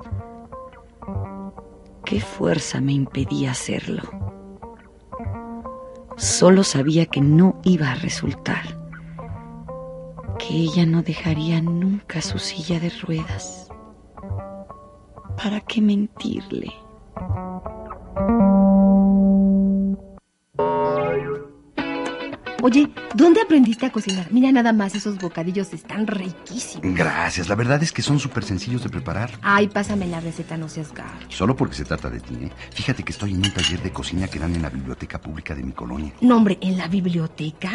¿Qué 2.02 2.18
fuerza 2.18 2.80
me 2.80 2.94
impedía 2.94 3.50
hacerlo? 3.50 4.02
Solo 6.16 6.64
sabía 6.64 7.04
que 7.04 7.20
no 7.20 7.60
iba 7.62 7.92
a 7.92 7.96
resultar. 7.96 8.64
Que 10.38 10.54
ella 10.54 10.86
no 10.86 11.02
dejaría 11.02 11.60
nunca 11.60 12.22
su 12.22 12.38
silla 12.38 12.80
de 12.80 12.88
ruedas. 12.88 13.68
¿Para 15.36 15.60
qué 15.60 15.82
mentirle? 15.82 16.72
Oye, 22.66 22.90
¿dónde 23.14 23.40
aprendiste 23.40 23.86
a 23.86 23.92
cocinar? 23.92 24.26
Mira 24.32 24.50
nada 24.50 24.72
más, 24.72 24.96
esos 24.96 25.18
bocadillos 25.18 25.72
están 25.72 26.04
riquísimos. 26.08 26.96
Gracias, 26.98 27.48
la 27.48 27.54
verdad 27.54 27.80
es 27.80 27.92
que 27.92 28.02
son 28.02 28.18
súper 28.18 28.42
sencillos 28.42 28.82
de 28.82 28.88
preparar. 28.88 29.30
Ay, 29.40 29.68
pásame 29.68 30.08
la 30.08 30.18
receta, 30.18 30.56
no 30.56 30.68
seas 30.68 30.92
gacho. 30.92 31.28
Solo 31.28 31.54
porque 31.54 31.76
se 31.76 31.84
trata 31.84 32.10
de 32.10 32.18
ti, 32.18 32.34
¿eh? 32.34 32.50
Fíjate 32.72 33.04
que 33.04 33.12
estoy 33.12 33.34
en 33.34 33.36
un 33.36 33.52
taller 33.52 33.80
de 33.84 33.92
cocina 33.92 34.26
que 34.26 34.40
dan 34.40 34.52
en 34.52 34.62
la 34.62 34.70
biblioteca 34.70 35.20
pública 35.20 35.54
de 35.54 35.62
mi 35.62 35.70
colonia. 35.70 36.12
No, 36.20 36.38
hombre, 36.38 36.58
¿en 36.60 36.76
la 36.76 36.88
biblioteca? 36.88 37.70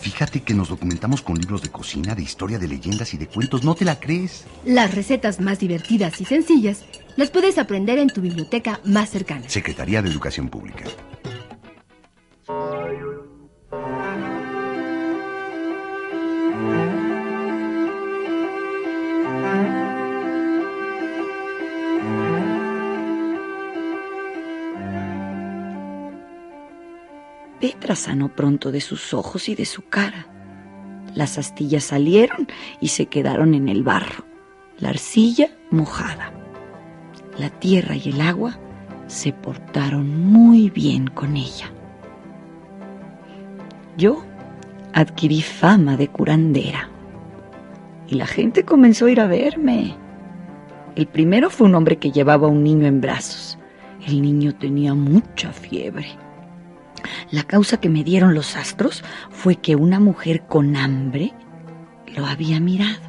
Fíjate 0.00 0.40
que 0.42 0.54
nos 0.54 0.68
documentamos 0.68 1.22
con 1.22 1.36
libros 1.36 1.62
de 1.62 1.70
cocina, 1.70 2.14
de 2.14 2.22
historia, 2.22 2.60
de 2.60 2.68
leyendas 2.68 3.14
y 3.14 3.16
de 3.16 3.26
cuentos. 3.26 3.64
¿No 3.64 3.74
te 3.74 3.84
la 3.84 3.98
crees? 3.98 4.44
Las 4.64 4.94
recetas 4.94 5.40
más 5.40 5.58
divertidas 5.58 6.20
y 6.20 6.24
sencillas 6.24 6.84
las 7.16 7.30
puedes 7.30 7.58
aprender 7.58 7.98
en 7.98 8.10
tu 8.10 8.20
biblioteca 8.20 8.78
más 8.84 9.10
cercana. 9.10 9.48
Secretaría 9.48 10.02
de 10.02 10.10
Educación 10.10 10.50
Pública. 10.50 10.84
Petra 27.86 27.94
sanó 27.94 28.34
pronto 28.34 28.72
de 28.72 28.80
sus 28.80 29.14
ojos 29.14 29.48
y 29.48 29.54
de 29.54 29.64
su 29.64 29.82
cara. 29.82 30.26
Las 31.14 31.38
astillas 31.38 31.84
salieron 31.84 32.48
y 32.80 32.88
se 32.88 33.06
quedaron 33.06 33.54
en 33.54 33.68
el 33.68 33.84
barro, 33.84 34.24
la 34.80 34.88
arcilla 34.88 35.50
mojada. 35.70 36.32
La 37.38 37.48
tierra 37.48 37.94
y 37.94 38.08
el 38.08 38.20
agua 38.20 38.58
se 39.06 39.32
portaron 39.32 40.32
muy 40.32 40.68
bien 40.68 41.06
con 41.06 41.36
ella. 41.36 41.70
Yo 43.96 44.24
adquirí 44.92 45.40
fama 45.40 45.96
de 45.96 46.08
curandera. 46.08 46.90
Y 48.08 48.16
la 48.16 48.26
gente 48.26 48.64
comenzó 48.64 49.06
a 49.06 49.12
ir 49.12 49.20
a 49.20 49.28
verme. 49.28 49.94
El 50.96 51.06
primero 51.06 51.50
fue 51.50 51.68
un 51.68 51.76
hombre 51.76 51.98
que 51.98 52.10
llevaba 52.10 52.48
a 52.48 52.50
un 52.50 52.64
niño 52.64 52.88
en 52.88 53.00
brazos. 53.00 53.60
El 54.04 54.22
niño 54.22 54.56
tenía 54.56 54.92
mucha 54.92 55.52
fiebre. 55.52 56.25
La 57.30 57.42
causa 57.42 57.78
que 57.78 57.88
me 57.88 58.04
dieron 58.04 58.34
los 58.34 58.56
astros 58.56 59.02
fue 59.30 59.56
que 59.56 59.74
una 59.74 59.98
mujer 59.98 60.46
con 60.46 60.76
hambre 60.76 61.32
lo 62.16 62.24
había 62.26 62.60
mirado. 62.60 63.02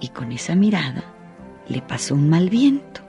Y 0.00 0.08
con 0.08 0.32
esa 0.32 0.54
mirada 0.54 1.04
le 1.68 1.80
pasó 1.80 2.14
un 2.14 2.28
mal 2.28 2.50
viento. 2.50 3.02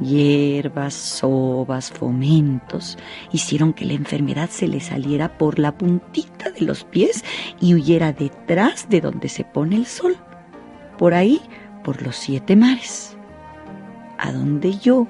Hierbas, 0.00 0.94
sobas, 0.94 1.90
fomentos 1.90 2.96
hicieron 3.32 3.72
que 3.72 3.84
la 3.84 3.94
enfermedad 3.94 4.48
se 4.48 4.68
le 4.68 4.80
saliera 4.80 5.36
por 5.36 5.58
la 5.58 5.76
puntita 5.76 6.50
de 6.50 6.60
los 6.60 6.84
pies 6.84 7.24
y 7.60 7.74
huyera 7.74 8.12
detrás 8.12 8.88
de 8.88 9.00
donde 9.00 9.28
se 9.28 9.44
pone 9.44 9.76
el 9.76 9.86
sol, 9.86 10.16
por 10.98 11.14
ahí, 11.14 11.40
por 11.82 12.02
los 12.02 12.14
siete 12.14 12.54
mares, 12.54 13.16
a 14.18 14.30
donde 14.30 14.78
yo 14.78 15.08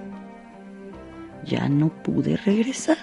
ya 1.45 1.69
no 1.69 1.89
pude 2.03 2.37
regresar. 2.37 2.99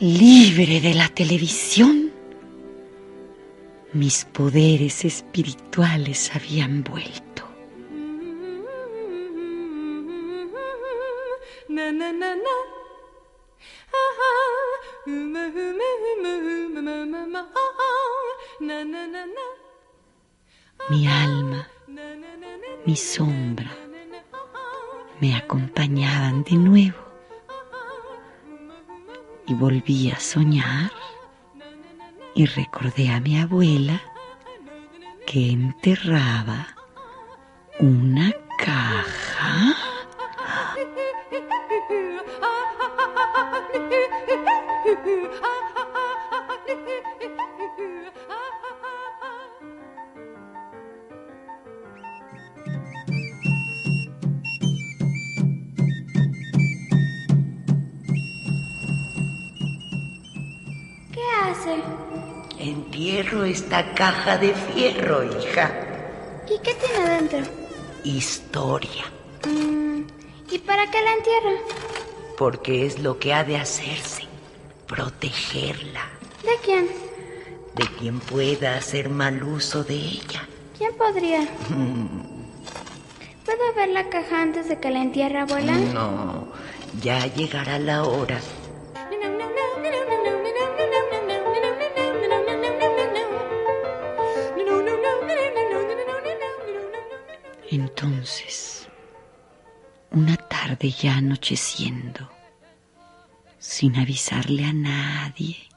Libre 0.00 0.80
de 0.80 0.94
la 0.94 1.08
televisión, 1.08 2.12
mis 3.92 4.24
poderes 4.24 5.04
espirituales 5.04 6.34
habían 6.34 6.82
vuelto. 6.82 7.48
Mi 20.90 21.08
alma, 21.08 21.68
mi 22.84 22.96
sombra, 22.96 23.70
me 25.24 25.34
acompañaban 25.34 26.44
de 26.44 26.56
nuevo 26.56 26.98
y 29.46 29.54
volví 29.54 30.10
a 30.10 30.20
soñar 30.20 30.92
y 32.34 32.44
recordé 32.44 33.08
a 33.08 33.20
mi 33.20 33.38
abuela 33.40 34.02
que 35.26 35.50
enterraba 35.50 36.66
una 37.78 38.34
caja. 38.58 39.74
Entierro 62.94 63.42
esta 63.42 63.92
caja 63.92 64.38
de 64.38 64.54
fierro, 64.54 65.24
hija. 65.24 65.68
¿Y 66.46 66.56
qué 66.62 66.74
tiene 66.74 67.10
dentro? 67.10 67.40
Historia. 68.04 69.02
Mm, 69.44 70.02
¿Y 70.48 70.58
para 70.60 70.88
qué 70.88 71.02
la 71.02 71.12
entierra? 71.14 71.60
Porque 72.38 72.86
es 72.86 73.00
lo 73.00 73.18
que 73.18 73.34
ha 73.34 73.42
de 73.42 73.56
hacerse. 73.56 74.22
Protegerla. 74.86 76.08
¿De 76.44 76.52
quién? 76.64 76.86
De 77.74 77.84
quien 77.98 78.20
pueda 78.20 78.76
hacer 78.76 79.08
mal 79.08 79.42
uso 79.42 79.82
de 79.82 79.96
ella. 79.96 80.46
¿Quién 80.78 80.94
podría? 80.94 81.48
¿Puedo 83.44 83.74
ver 83.74 83.88
la 83.88 84.08
caja 84.08 84.40
antes 84.40 84.68
de 84.68 84.78
que 84.78 84.90
la 84.90 85.02
entierre, 85.02 85.40
abuela? 85.40 85.76
No, 85.76 86.46
ya 87.02 87.26
llegará 87.26 87.76
la 87.80 88.04
hora. 88.04 88.38
Entonces, 97.96 98.88
una 100.10 100.36
tarde 100.36 100.90
ya 100.90 101.14
anocheciendo, 101.14 102.28
sin 103.60 103.94
avisarle 103.94 104.64
a 104.64 104.72
nadie, 104.72 105.68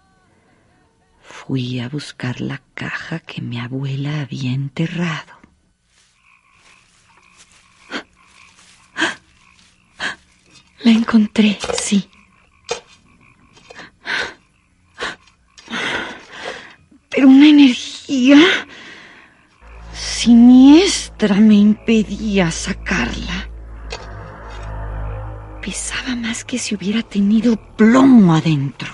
fui 1.21 1.79
a 1.79 1.87
buscar 1.89 2.41
la 2.41 2.63
caja 2.73 3.19
que 3.19 3.39
mi 3.39 3.59
abuela 3.59 4.21
había 4.21 4.51
enterrado. 4.51 5.37
La 10.79 10.91
encontré, 10.91 11.59
sí. 11.79 12.09
Pero 17.09 17.27
una 17.27 17.47
energía 17.47 18.66
siniestra 20.17 21.35
me 21.35 21.53
impedía 21.53 22.49
sacarla. 22.49 23.51
Pesaba 25.61 26.15
más 26.15 26.43
que 26.43 26.57
si 26.57 26.73
hubiera 26.73 27.03
tenido 27.03 27.55
plomo 27.75 28.33
adentro. 28.33 28.89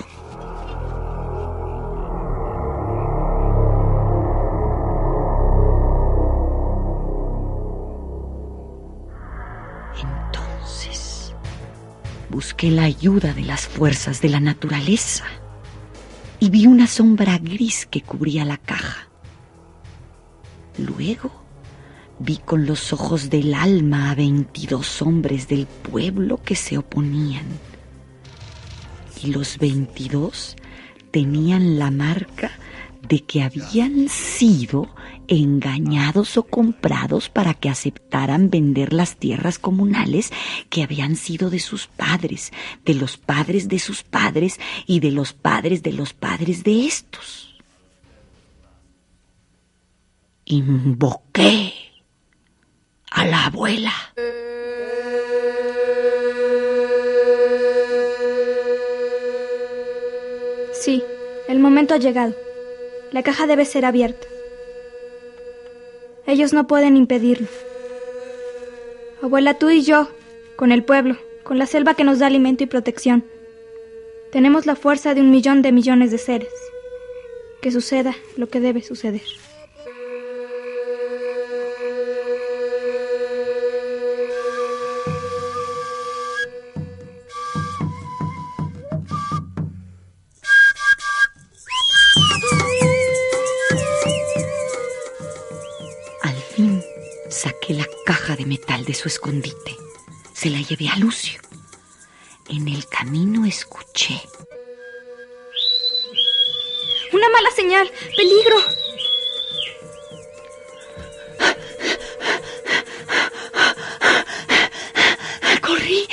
Entonces 10.01 11.33
busqué 12.29 12.69
la 12.69 12.83
ayuda 12.83 13.33
de 13.33 13.43
las 13.43 13.65
fuerzas 13.69 14.19
de 14.19 14.27
la 14.27 14.41
naturaleza 14.41 15.23
y 16.41 16.49
vi 16.49 16.67
una 16.67 16.87
sombra 16.87 17.37
gris 17.37 17.87
que 17.89 18.01
cubría 18.01 18.43
la 18.43 18.57
caja. 18.57 19.12
Luego 20.77 21.31
vi 22.19 22.37
con 22.37 22.65
los 22.65 22.93
ojos 22.93 23.29
del 23.29 23.53
alma 23.53 24.11
a 24.11 24.15
veintidós 24.15 25.01
hombres 25.01 25.47
del 25.47 25.65
pueblo 25.65 26.41
que 26.43 26.55
se 26.55 26.77
oponían. 26.77 27.45
Y 29.23 29.27
los 29.27 29.57
veintidós 29.57 30.55
tenían 31.11 31.79
la 31.79 31.91
marca 31.91 32.51
de 33.07 33.19
que 33.19 33.43
habían 33.43 34.07
sido 34.09 34.93
engañados 35.27 36.37
o 36.37 36.43
comprados 36.43 37.29
para 37.29 37.53
que 37.53 37.69
aceptaran 37.69 38.49
vender 38.49 38.93
las 38.93 39.17
tierras 39.17 39.59
comunales 39.59 40.31
que 40.69 40.83
habían 40.83 41.15
sido 41.15 41.49
de 41.49 41.59
sus 41.59 41.87
padres, 41.87 42.51
de 42.85 42.93
los 42.93 43.17
padres 43.17 43.67
de 43.67 43.79
sus 43.79 44.03
padres 44.03 44.59
y 44.87 44.99
de 44.99 45.11
los 45.11 45.33
padres 45.33 45.83
de 45.83 45.93
los 45.93 46.13
padres 46.13 46.63
de 46.63 46.85
estos. 46.85 47.52
Invoqué 50.45 51.73
a 53.11 53.25
la 53.25 53.45
abuela. 53.45 53.93
Sí, 60.73 61.01
el 61.47 61.59
momento 61.59 61.93
ha 61.93 61.97
llegado. 61.97 62.35
La 63.11 63.23
caja 63.23 63.47
debe 63.47 63.63
ser 63.63 63.85
abierta. 63.85 64.27
Ellos 66.27 66.51
no 66.51 66.67
pueden 66.67 66.97
impedirlo. 66.97 67.47
Abuela, 69.21 69.57
tú 69.57 69.69
y 69.69 69.83
yo, 69.83 70.09
con 70.57 70.73
el 70.73 70.83
pueblo, 70.83 71.15
con 71.43 71.57
la 71.57 71.67
selva 71.67 71.93
que 71.93 72.03
nos 72.03 72.19
da 72.19 72.27
alimento 72.27 72.63
y 72.63 72.67
protección, 72.67 73.23
tenemos 74.33 74.65
la 74.65 74.75
fuerza 74.75 75.13
de 75.13 75.21
un 75.21 75.31
millón 75.31 75.61
de 75.61 75.71
millones 75.71 76.11
de 76.11 76.17
seres. 76.17 76.53
Que 77.61 77.71
suceda 77.71 78.13
lo 78.35 78.49
que 78.49 78.59
debe 78.59 78.81
suceder. 78.81 79.21
Su 99.03 99.09
escondite. 99.09 99.75
Se 100.31 100.49
la 100.49 100.61
llevé 100.61 100.87
a 100.87 100.95
Lucio. 100.95 101.41
En 102.47 102.69
el 102.69 102.87
camino 102.87 103.45
escuché. 103.45 104.21
Una 107.11 107.27
mala 107.27 107.51
señal. 107.51 107.91
Peligro. 108.15 108.55
Corrí 115.61 116.07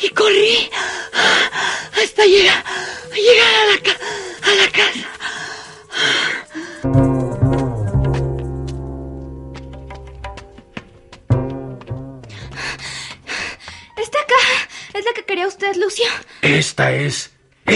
y 0.00 0.08
corrí 0.08 0.70
hasta 2.02 2.24
llegar, 2.24 2.63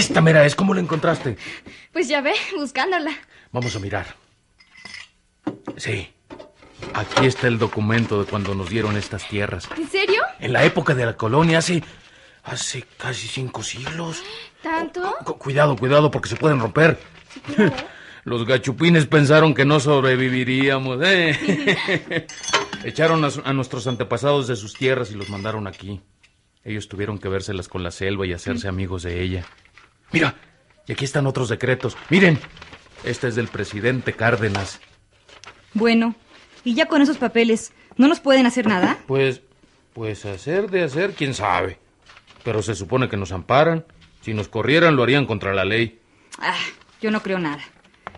Esta 0.09 0.21
mera 0.23 0.44
es. 0.47 0.55
¿Cómo 0.55 0.73
la 0.75 0.81
encontraste? 0.81 1.37
Pues 1.92 2.09
ya 2.09 2.21
ve, 2.21 2.33
buscándola. 2.57 3.12
Vamos 3.53 3.77
a 3.77 3.79
mirar. 3.79 4.07
Sí. 5.77 6.09
Aquí 6.94 7.27
está 7.27 7.47
el 7.49 7.59
documento 7.59 8.23
de 8.25 8.31
cuando 8.31 8.55
nos 8.55 8.71
dieron 8.71 8.97
estas 8.97 9.29
tierras. 9.29 9.68
¿En 9.77 9.88
serio? 9.88 10.23
En 10.40 10.53
la 10.53 10.64
época 10.64 10.94
de 10.94 11.05
la 11.05 11.16
colonia, 11.16 11.59
hace. 11.59 11.83
hace 12.44 12.85
casi 12.97 13.29
cinco 13.29 13.62
siglos. 13.62 14.23
¿Tanto? 14.62 15.14
Cu- 15.25 15.38
cuidado, 15.38 15.77
cuidado, 15.77 16.11
porque 16.11 16.29
se 16.31 16.37
pueden 16.37 16.59
romper. 16.61 16.99
Los 18.25 18.47
gachupines 18.47 19.07
pensaron 19.07 19.55
que 19.55 19.64
no 19.64 19.79
sobreviviríamos. 19.81 20.99
¿eh? 21.03 22.27
Echaron 22.85 23.23
a 23.44 23.53
nuestros 23.53 23.87
antepasados 23.87 24.47
de 24.49 24.57
sus 24.57 24.75
tierras 24.75 25.11
y 25.11 25.14
los 25.14 25.29
mandaron 25.31 25.66
aquí. 25.66 26.01
Ellos 26.64 26.88
tuvieron 26.88 27.18
que 27.18 27.29
vérselas 27.29 27.68
con 27.68 27.83
la 27.83 27.90
selva 27.90 28.27
y 28.27 28.33
hacerse 28.33 28.68
amigos 28.68 29.03
de 29.03 29.23
ella. 29.23 29.44
Mira, 30.12 30.35
y 30.87 30.92
aquí 30.92 31.05
están 31.05 31.27
otros 31.27 31.49
decretos. 31.49 31.97
Miren, 32.11 32.38
este 33.05 33.29
es 33.29 33.35
del 33.35 33.49
presidente 33.49 34.12
Cárdenas. 34.14 34.81
Bueno, 35.75 36.14
y 36.64 36.75
ya 36.75 36.87
con 36.87 37.03
esos 37.03 37.18
papeles, 37.18 37.73
¿no 37.97 38.09
nos 38.09 38.21
pueden 38.21 38.47
hacer 38.47 38.66
nada? 38.66 38.99
Pues, 39.07 39.42
pues 39.92 40.25
hacer 40.25 40.71
de 40.71 40.85
hacer, 40.85 41.12
quién 41.12 41.35
sabe. 41.35 41.79
Pero 42.44 42.62
se 42.62 42.75
supone 42.75 43.09
que 43.09 43.16
nos 43.16 43.33
amparan. 43.33 43.85
Si 44.21 44.33
nos 44.35 44.49
corrieran, 44.49 44.97
lo 44.97 45.03
harían 45.03 45.27
contra 45.27 45.55
la 45.55 45.64
ley. 45.64 45.99
Ah, 46.38 46.57
yo 47.01 47.11
no 47.11 47.23
creo 47.23 47.38
nada. 47.38 47.62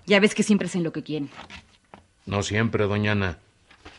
Ya 0.07 0.20
ves 0.20 0.35
que 0.35 0.42
siempre 0.42 0.66
hacen 0.66 0.85
lo 0.85 0.92
que 0.92 1.03
quieren. 1.03 1.31
No 2.26 2.42
siempre, 2.42 2.85
doña 2.85 3.12
Ana. 3.12 3.38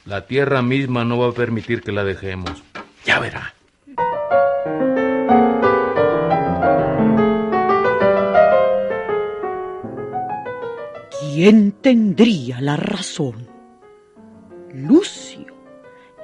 La 0.06 0.26
tierra 0.26 0.62
misma 0.62 1.06
no 1.06 1.18
va 1.18 1.30
a 1.30 1.34
permitir 1.34 1.82
que 1.82 1.92
la 1.92 2.04
dejemos. 2.04 2.64
Ya 3.06 3.20
verá. 3.20 3.54
¿Quién 11.34 11.72
tendría 11.72 12.60
la 12.60 12.76
razón? 12.76 13.48
¿Lucio, 14.74 15.56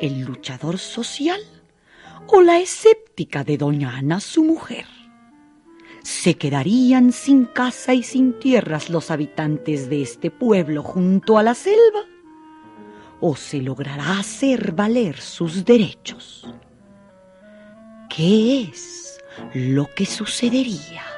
el 0.02 0.20
luchador 0.20 0.78
social, 0.78 1.40
o 2.28 2.42
la 2.42 2.60
escéptica 2.60 3.46
de 3.46 3.58
doña 3.58 3.96
Ana, 3.96 4.20
su 4.20 4.44
mujer? 4.44 4.86
¿Se 6.04 6.34
quedarían 6.34 7.14
sin 7.14 7.46
casa 7.46 7.94
y 7.94 8.04
sin 8.04 8.38
tierras 8.38 8.90
los 8.90 9.10
habitantes 9.10 9.90
de 9.90 10.02
este 10.02 10.30
pueblo 10.30 10.84
junto 10.84 11.38
a 11.38 11.44
la 11.44 11.54
selva? 11.54 12.02
¿O 13.22 13.38
se 13.38 13.62
logrará 13.62 14.20
hacer 14.20 14.74
valer 14.74 15.22
sus 15.22 15.64
derechos? 15.64 16.54
¿Qué 18.14 18.64
es 18.64 19.22
lo 19.54 19.88
que 19.96 20.06
sucedería? 20.06 21.17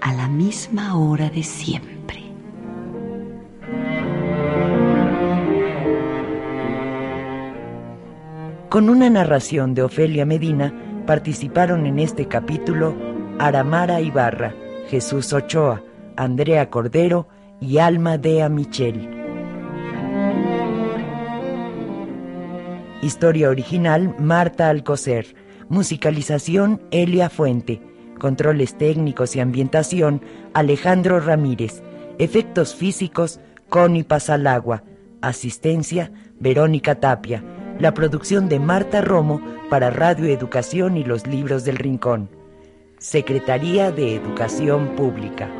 A 0.00 0.12
la 0.12 0.26
misma 0.26 0.98
hora 0.98 1.30
de 1.30 1.44
siempre. 1.44 2.20
Con 8.68 8.90
una 8.90 9.08
narración 9.08 9.74
de 9.74 9.82
Ofelia 9.82 10.26
Medina 10.26 10.74
participaron 11.06 11.86
en 11.86 12.00
este 12.00 12.26
capítulo 12.26 12.96
Aramara 13.38 14.00
Ibarra, 14.00 14.52
Jesús 14.88 15.32
Ochoa, 15.32 15.84
Andrea 16.16 16.70
Cordero 16.70 17.28
y 17.60 17.78
Alma 17.78 18.18
Dea 18.18 18.48
Michel. 18.48 19.10
Historia 23.00 23.48
original 23.48 24.16
Marta 24.18 24.70
Alcocer. 24.70 25.36
Musicalización 25.68 26.82
Elia 26.90 27.30
Fuente. 27.30 27.93
Controles 28.18 28.76
técnicos 28.78 29.36
y 29.36 29.40
ambientación 29.40 30.22
Alejandro 30.52 31.20
Ramírez. 31.20 31.82
Efectos 32.18 32.74
físicos 32.74 33.40
Connie 33.68 34.04
Pasalagua. 34.04 34.84
Asistencia 35.20 36.12
Verónica 36.38 36.96
Tapia. 36.96 37.42
La 37.78 37.94
producción 37.94 38.48
de 38.48 38.60
Marta 38.60 39.00
Romo 39.00 39.40
para 39.70 39.90
Radio 39.90 40.26
Educación 40.26 40.96
y 40.96 41.04
los 41.04 41.26
Libros 41.26 41.64
del 41.64 41.76
Rincón. 41.76 42.30
Secretaría 42.98 43.90
de 43.90 44.14
Educación 44.14 44.94
Pública. 44.96 45.50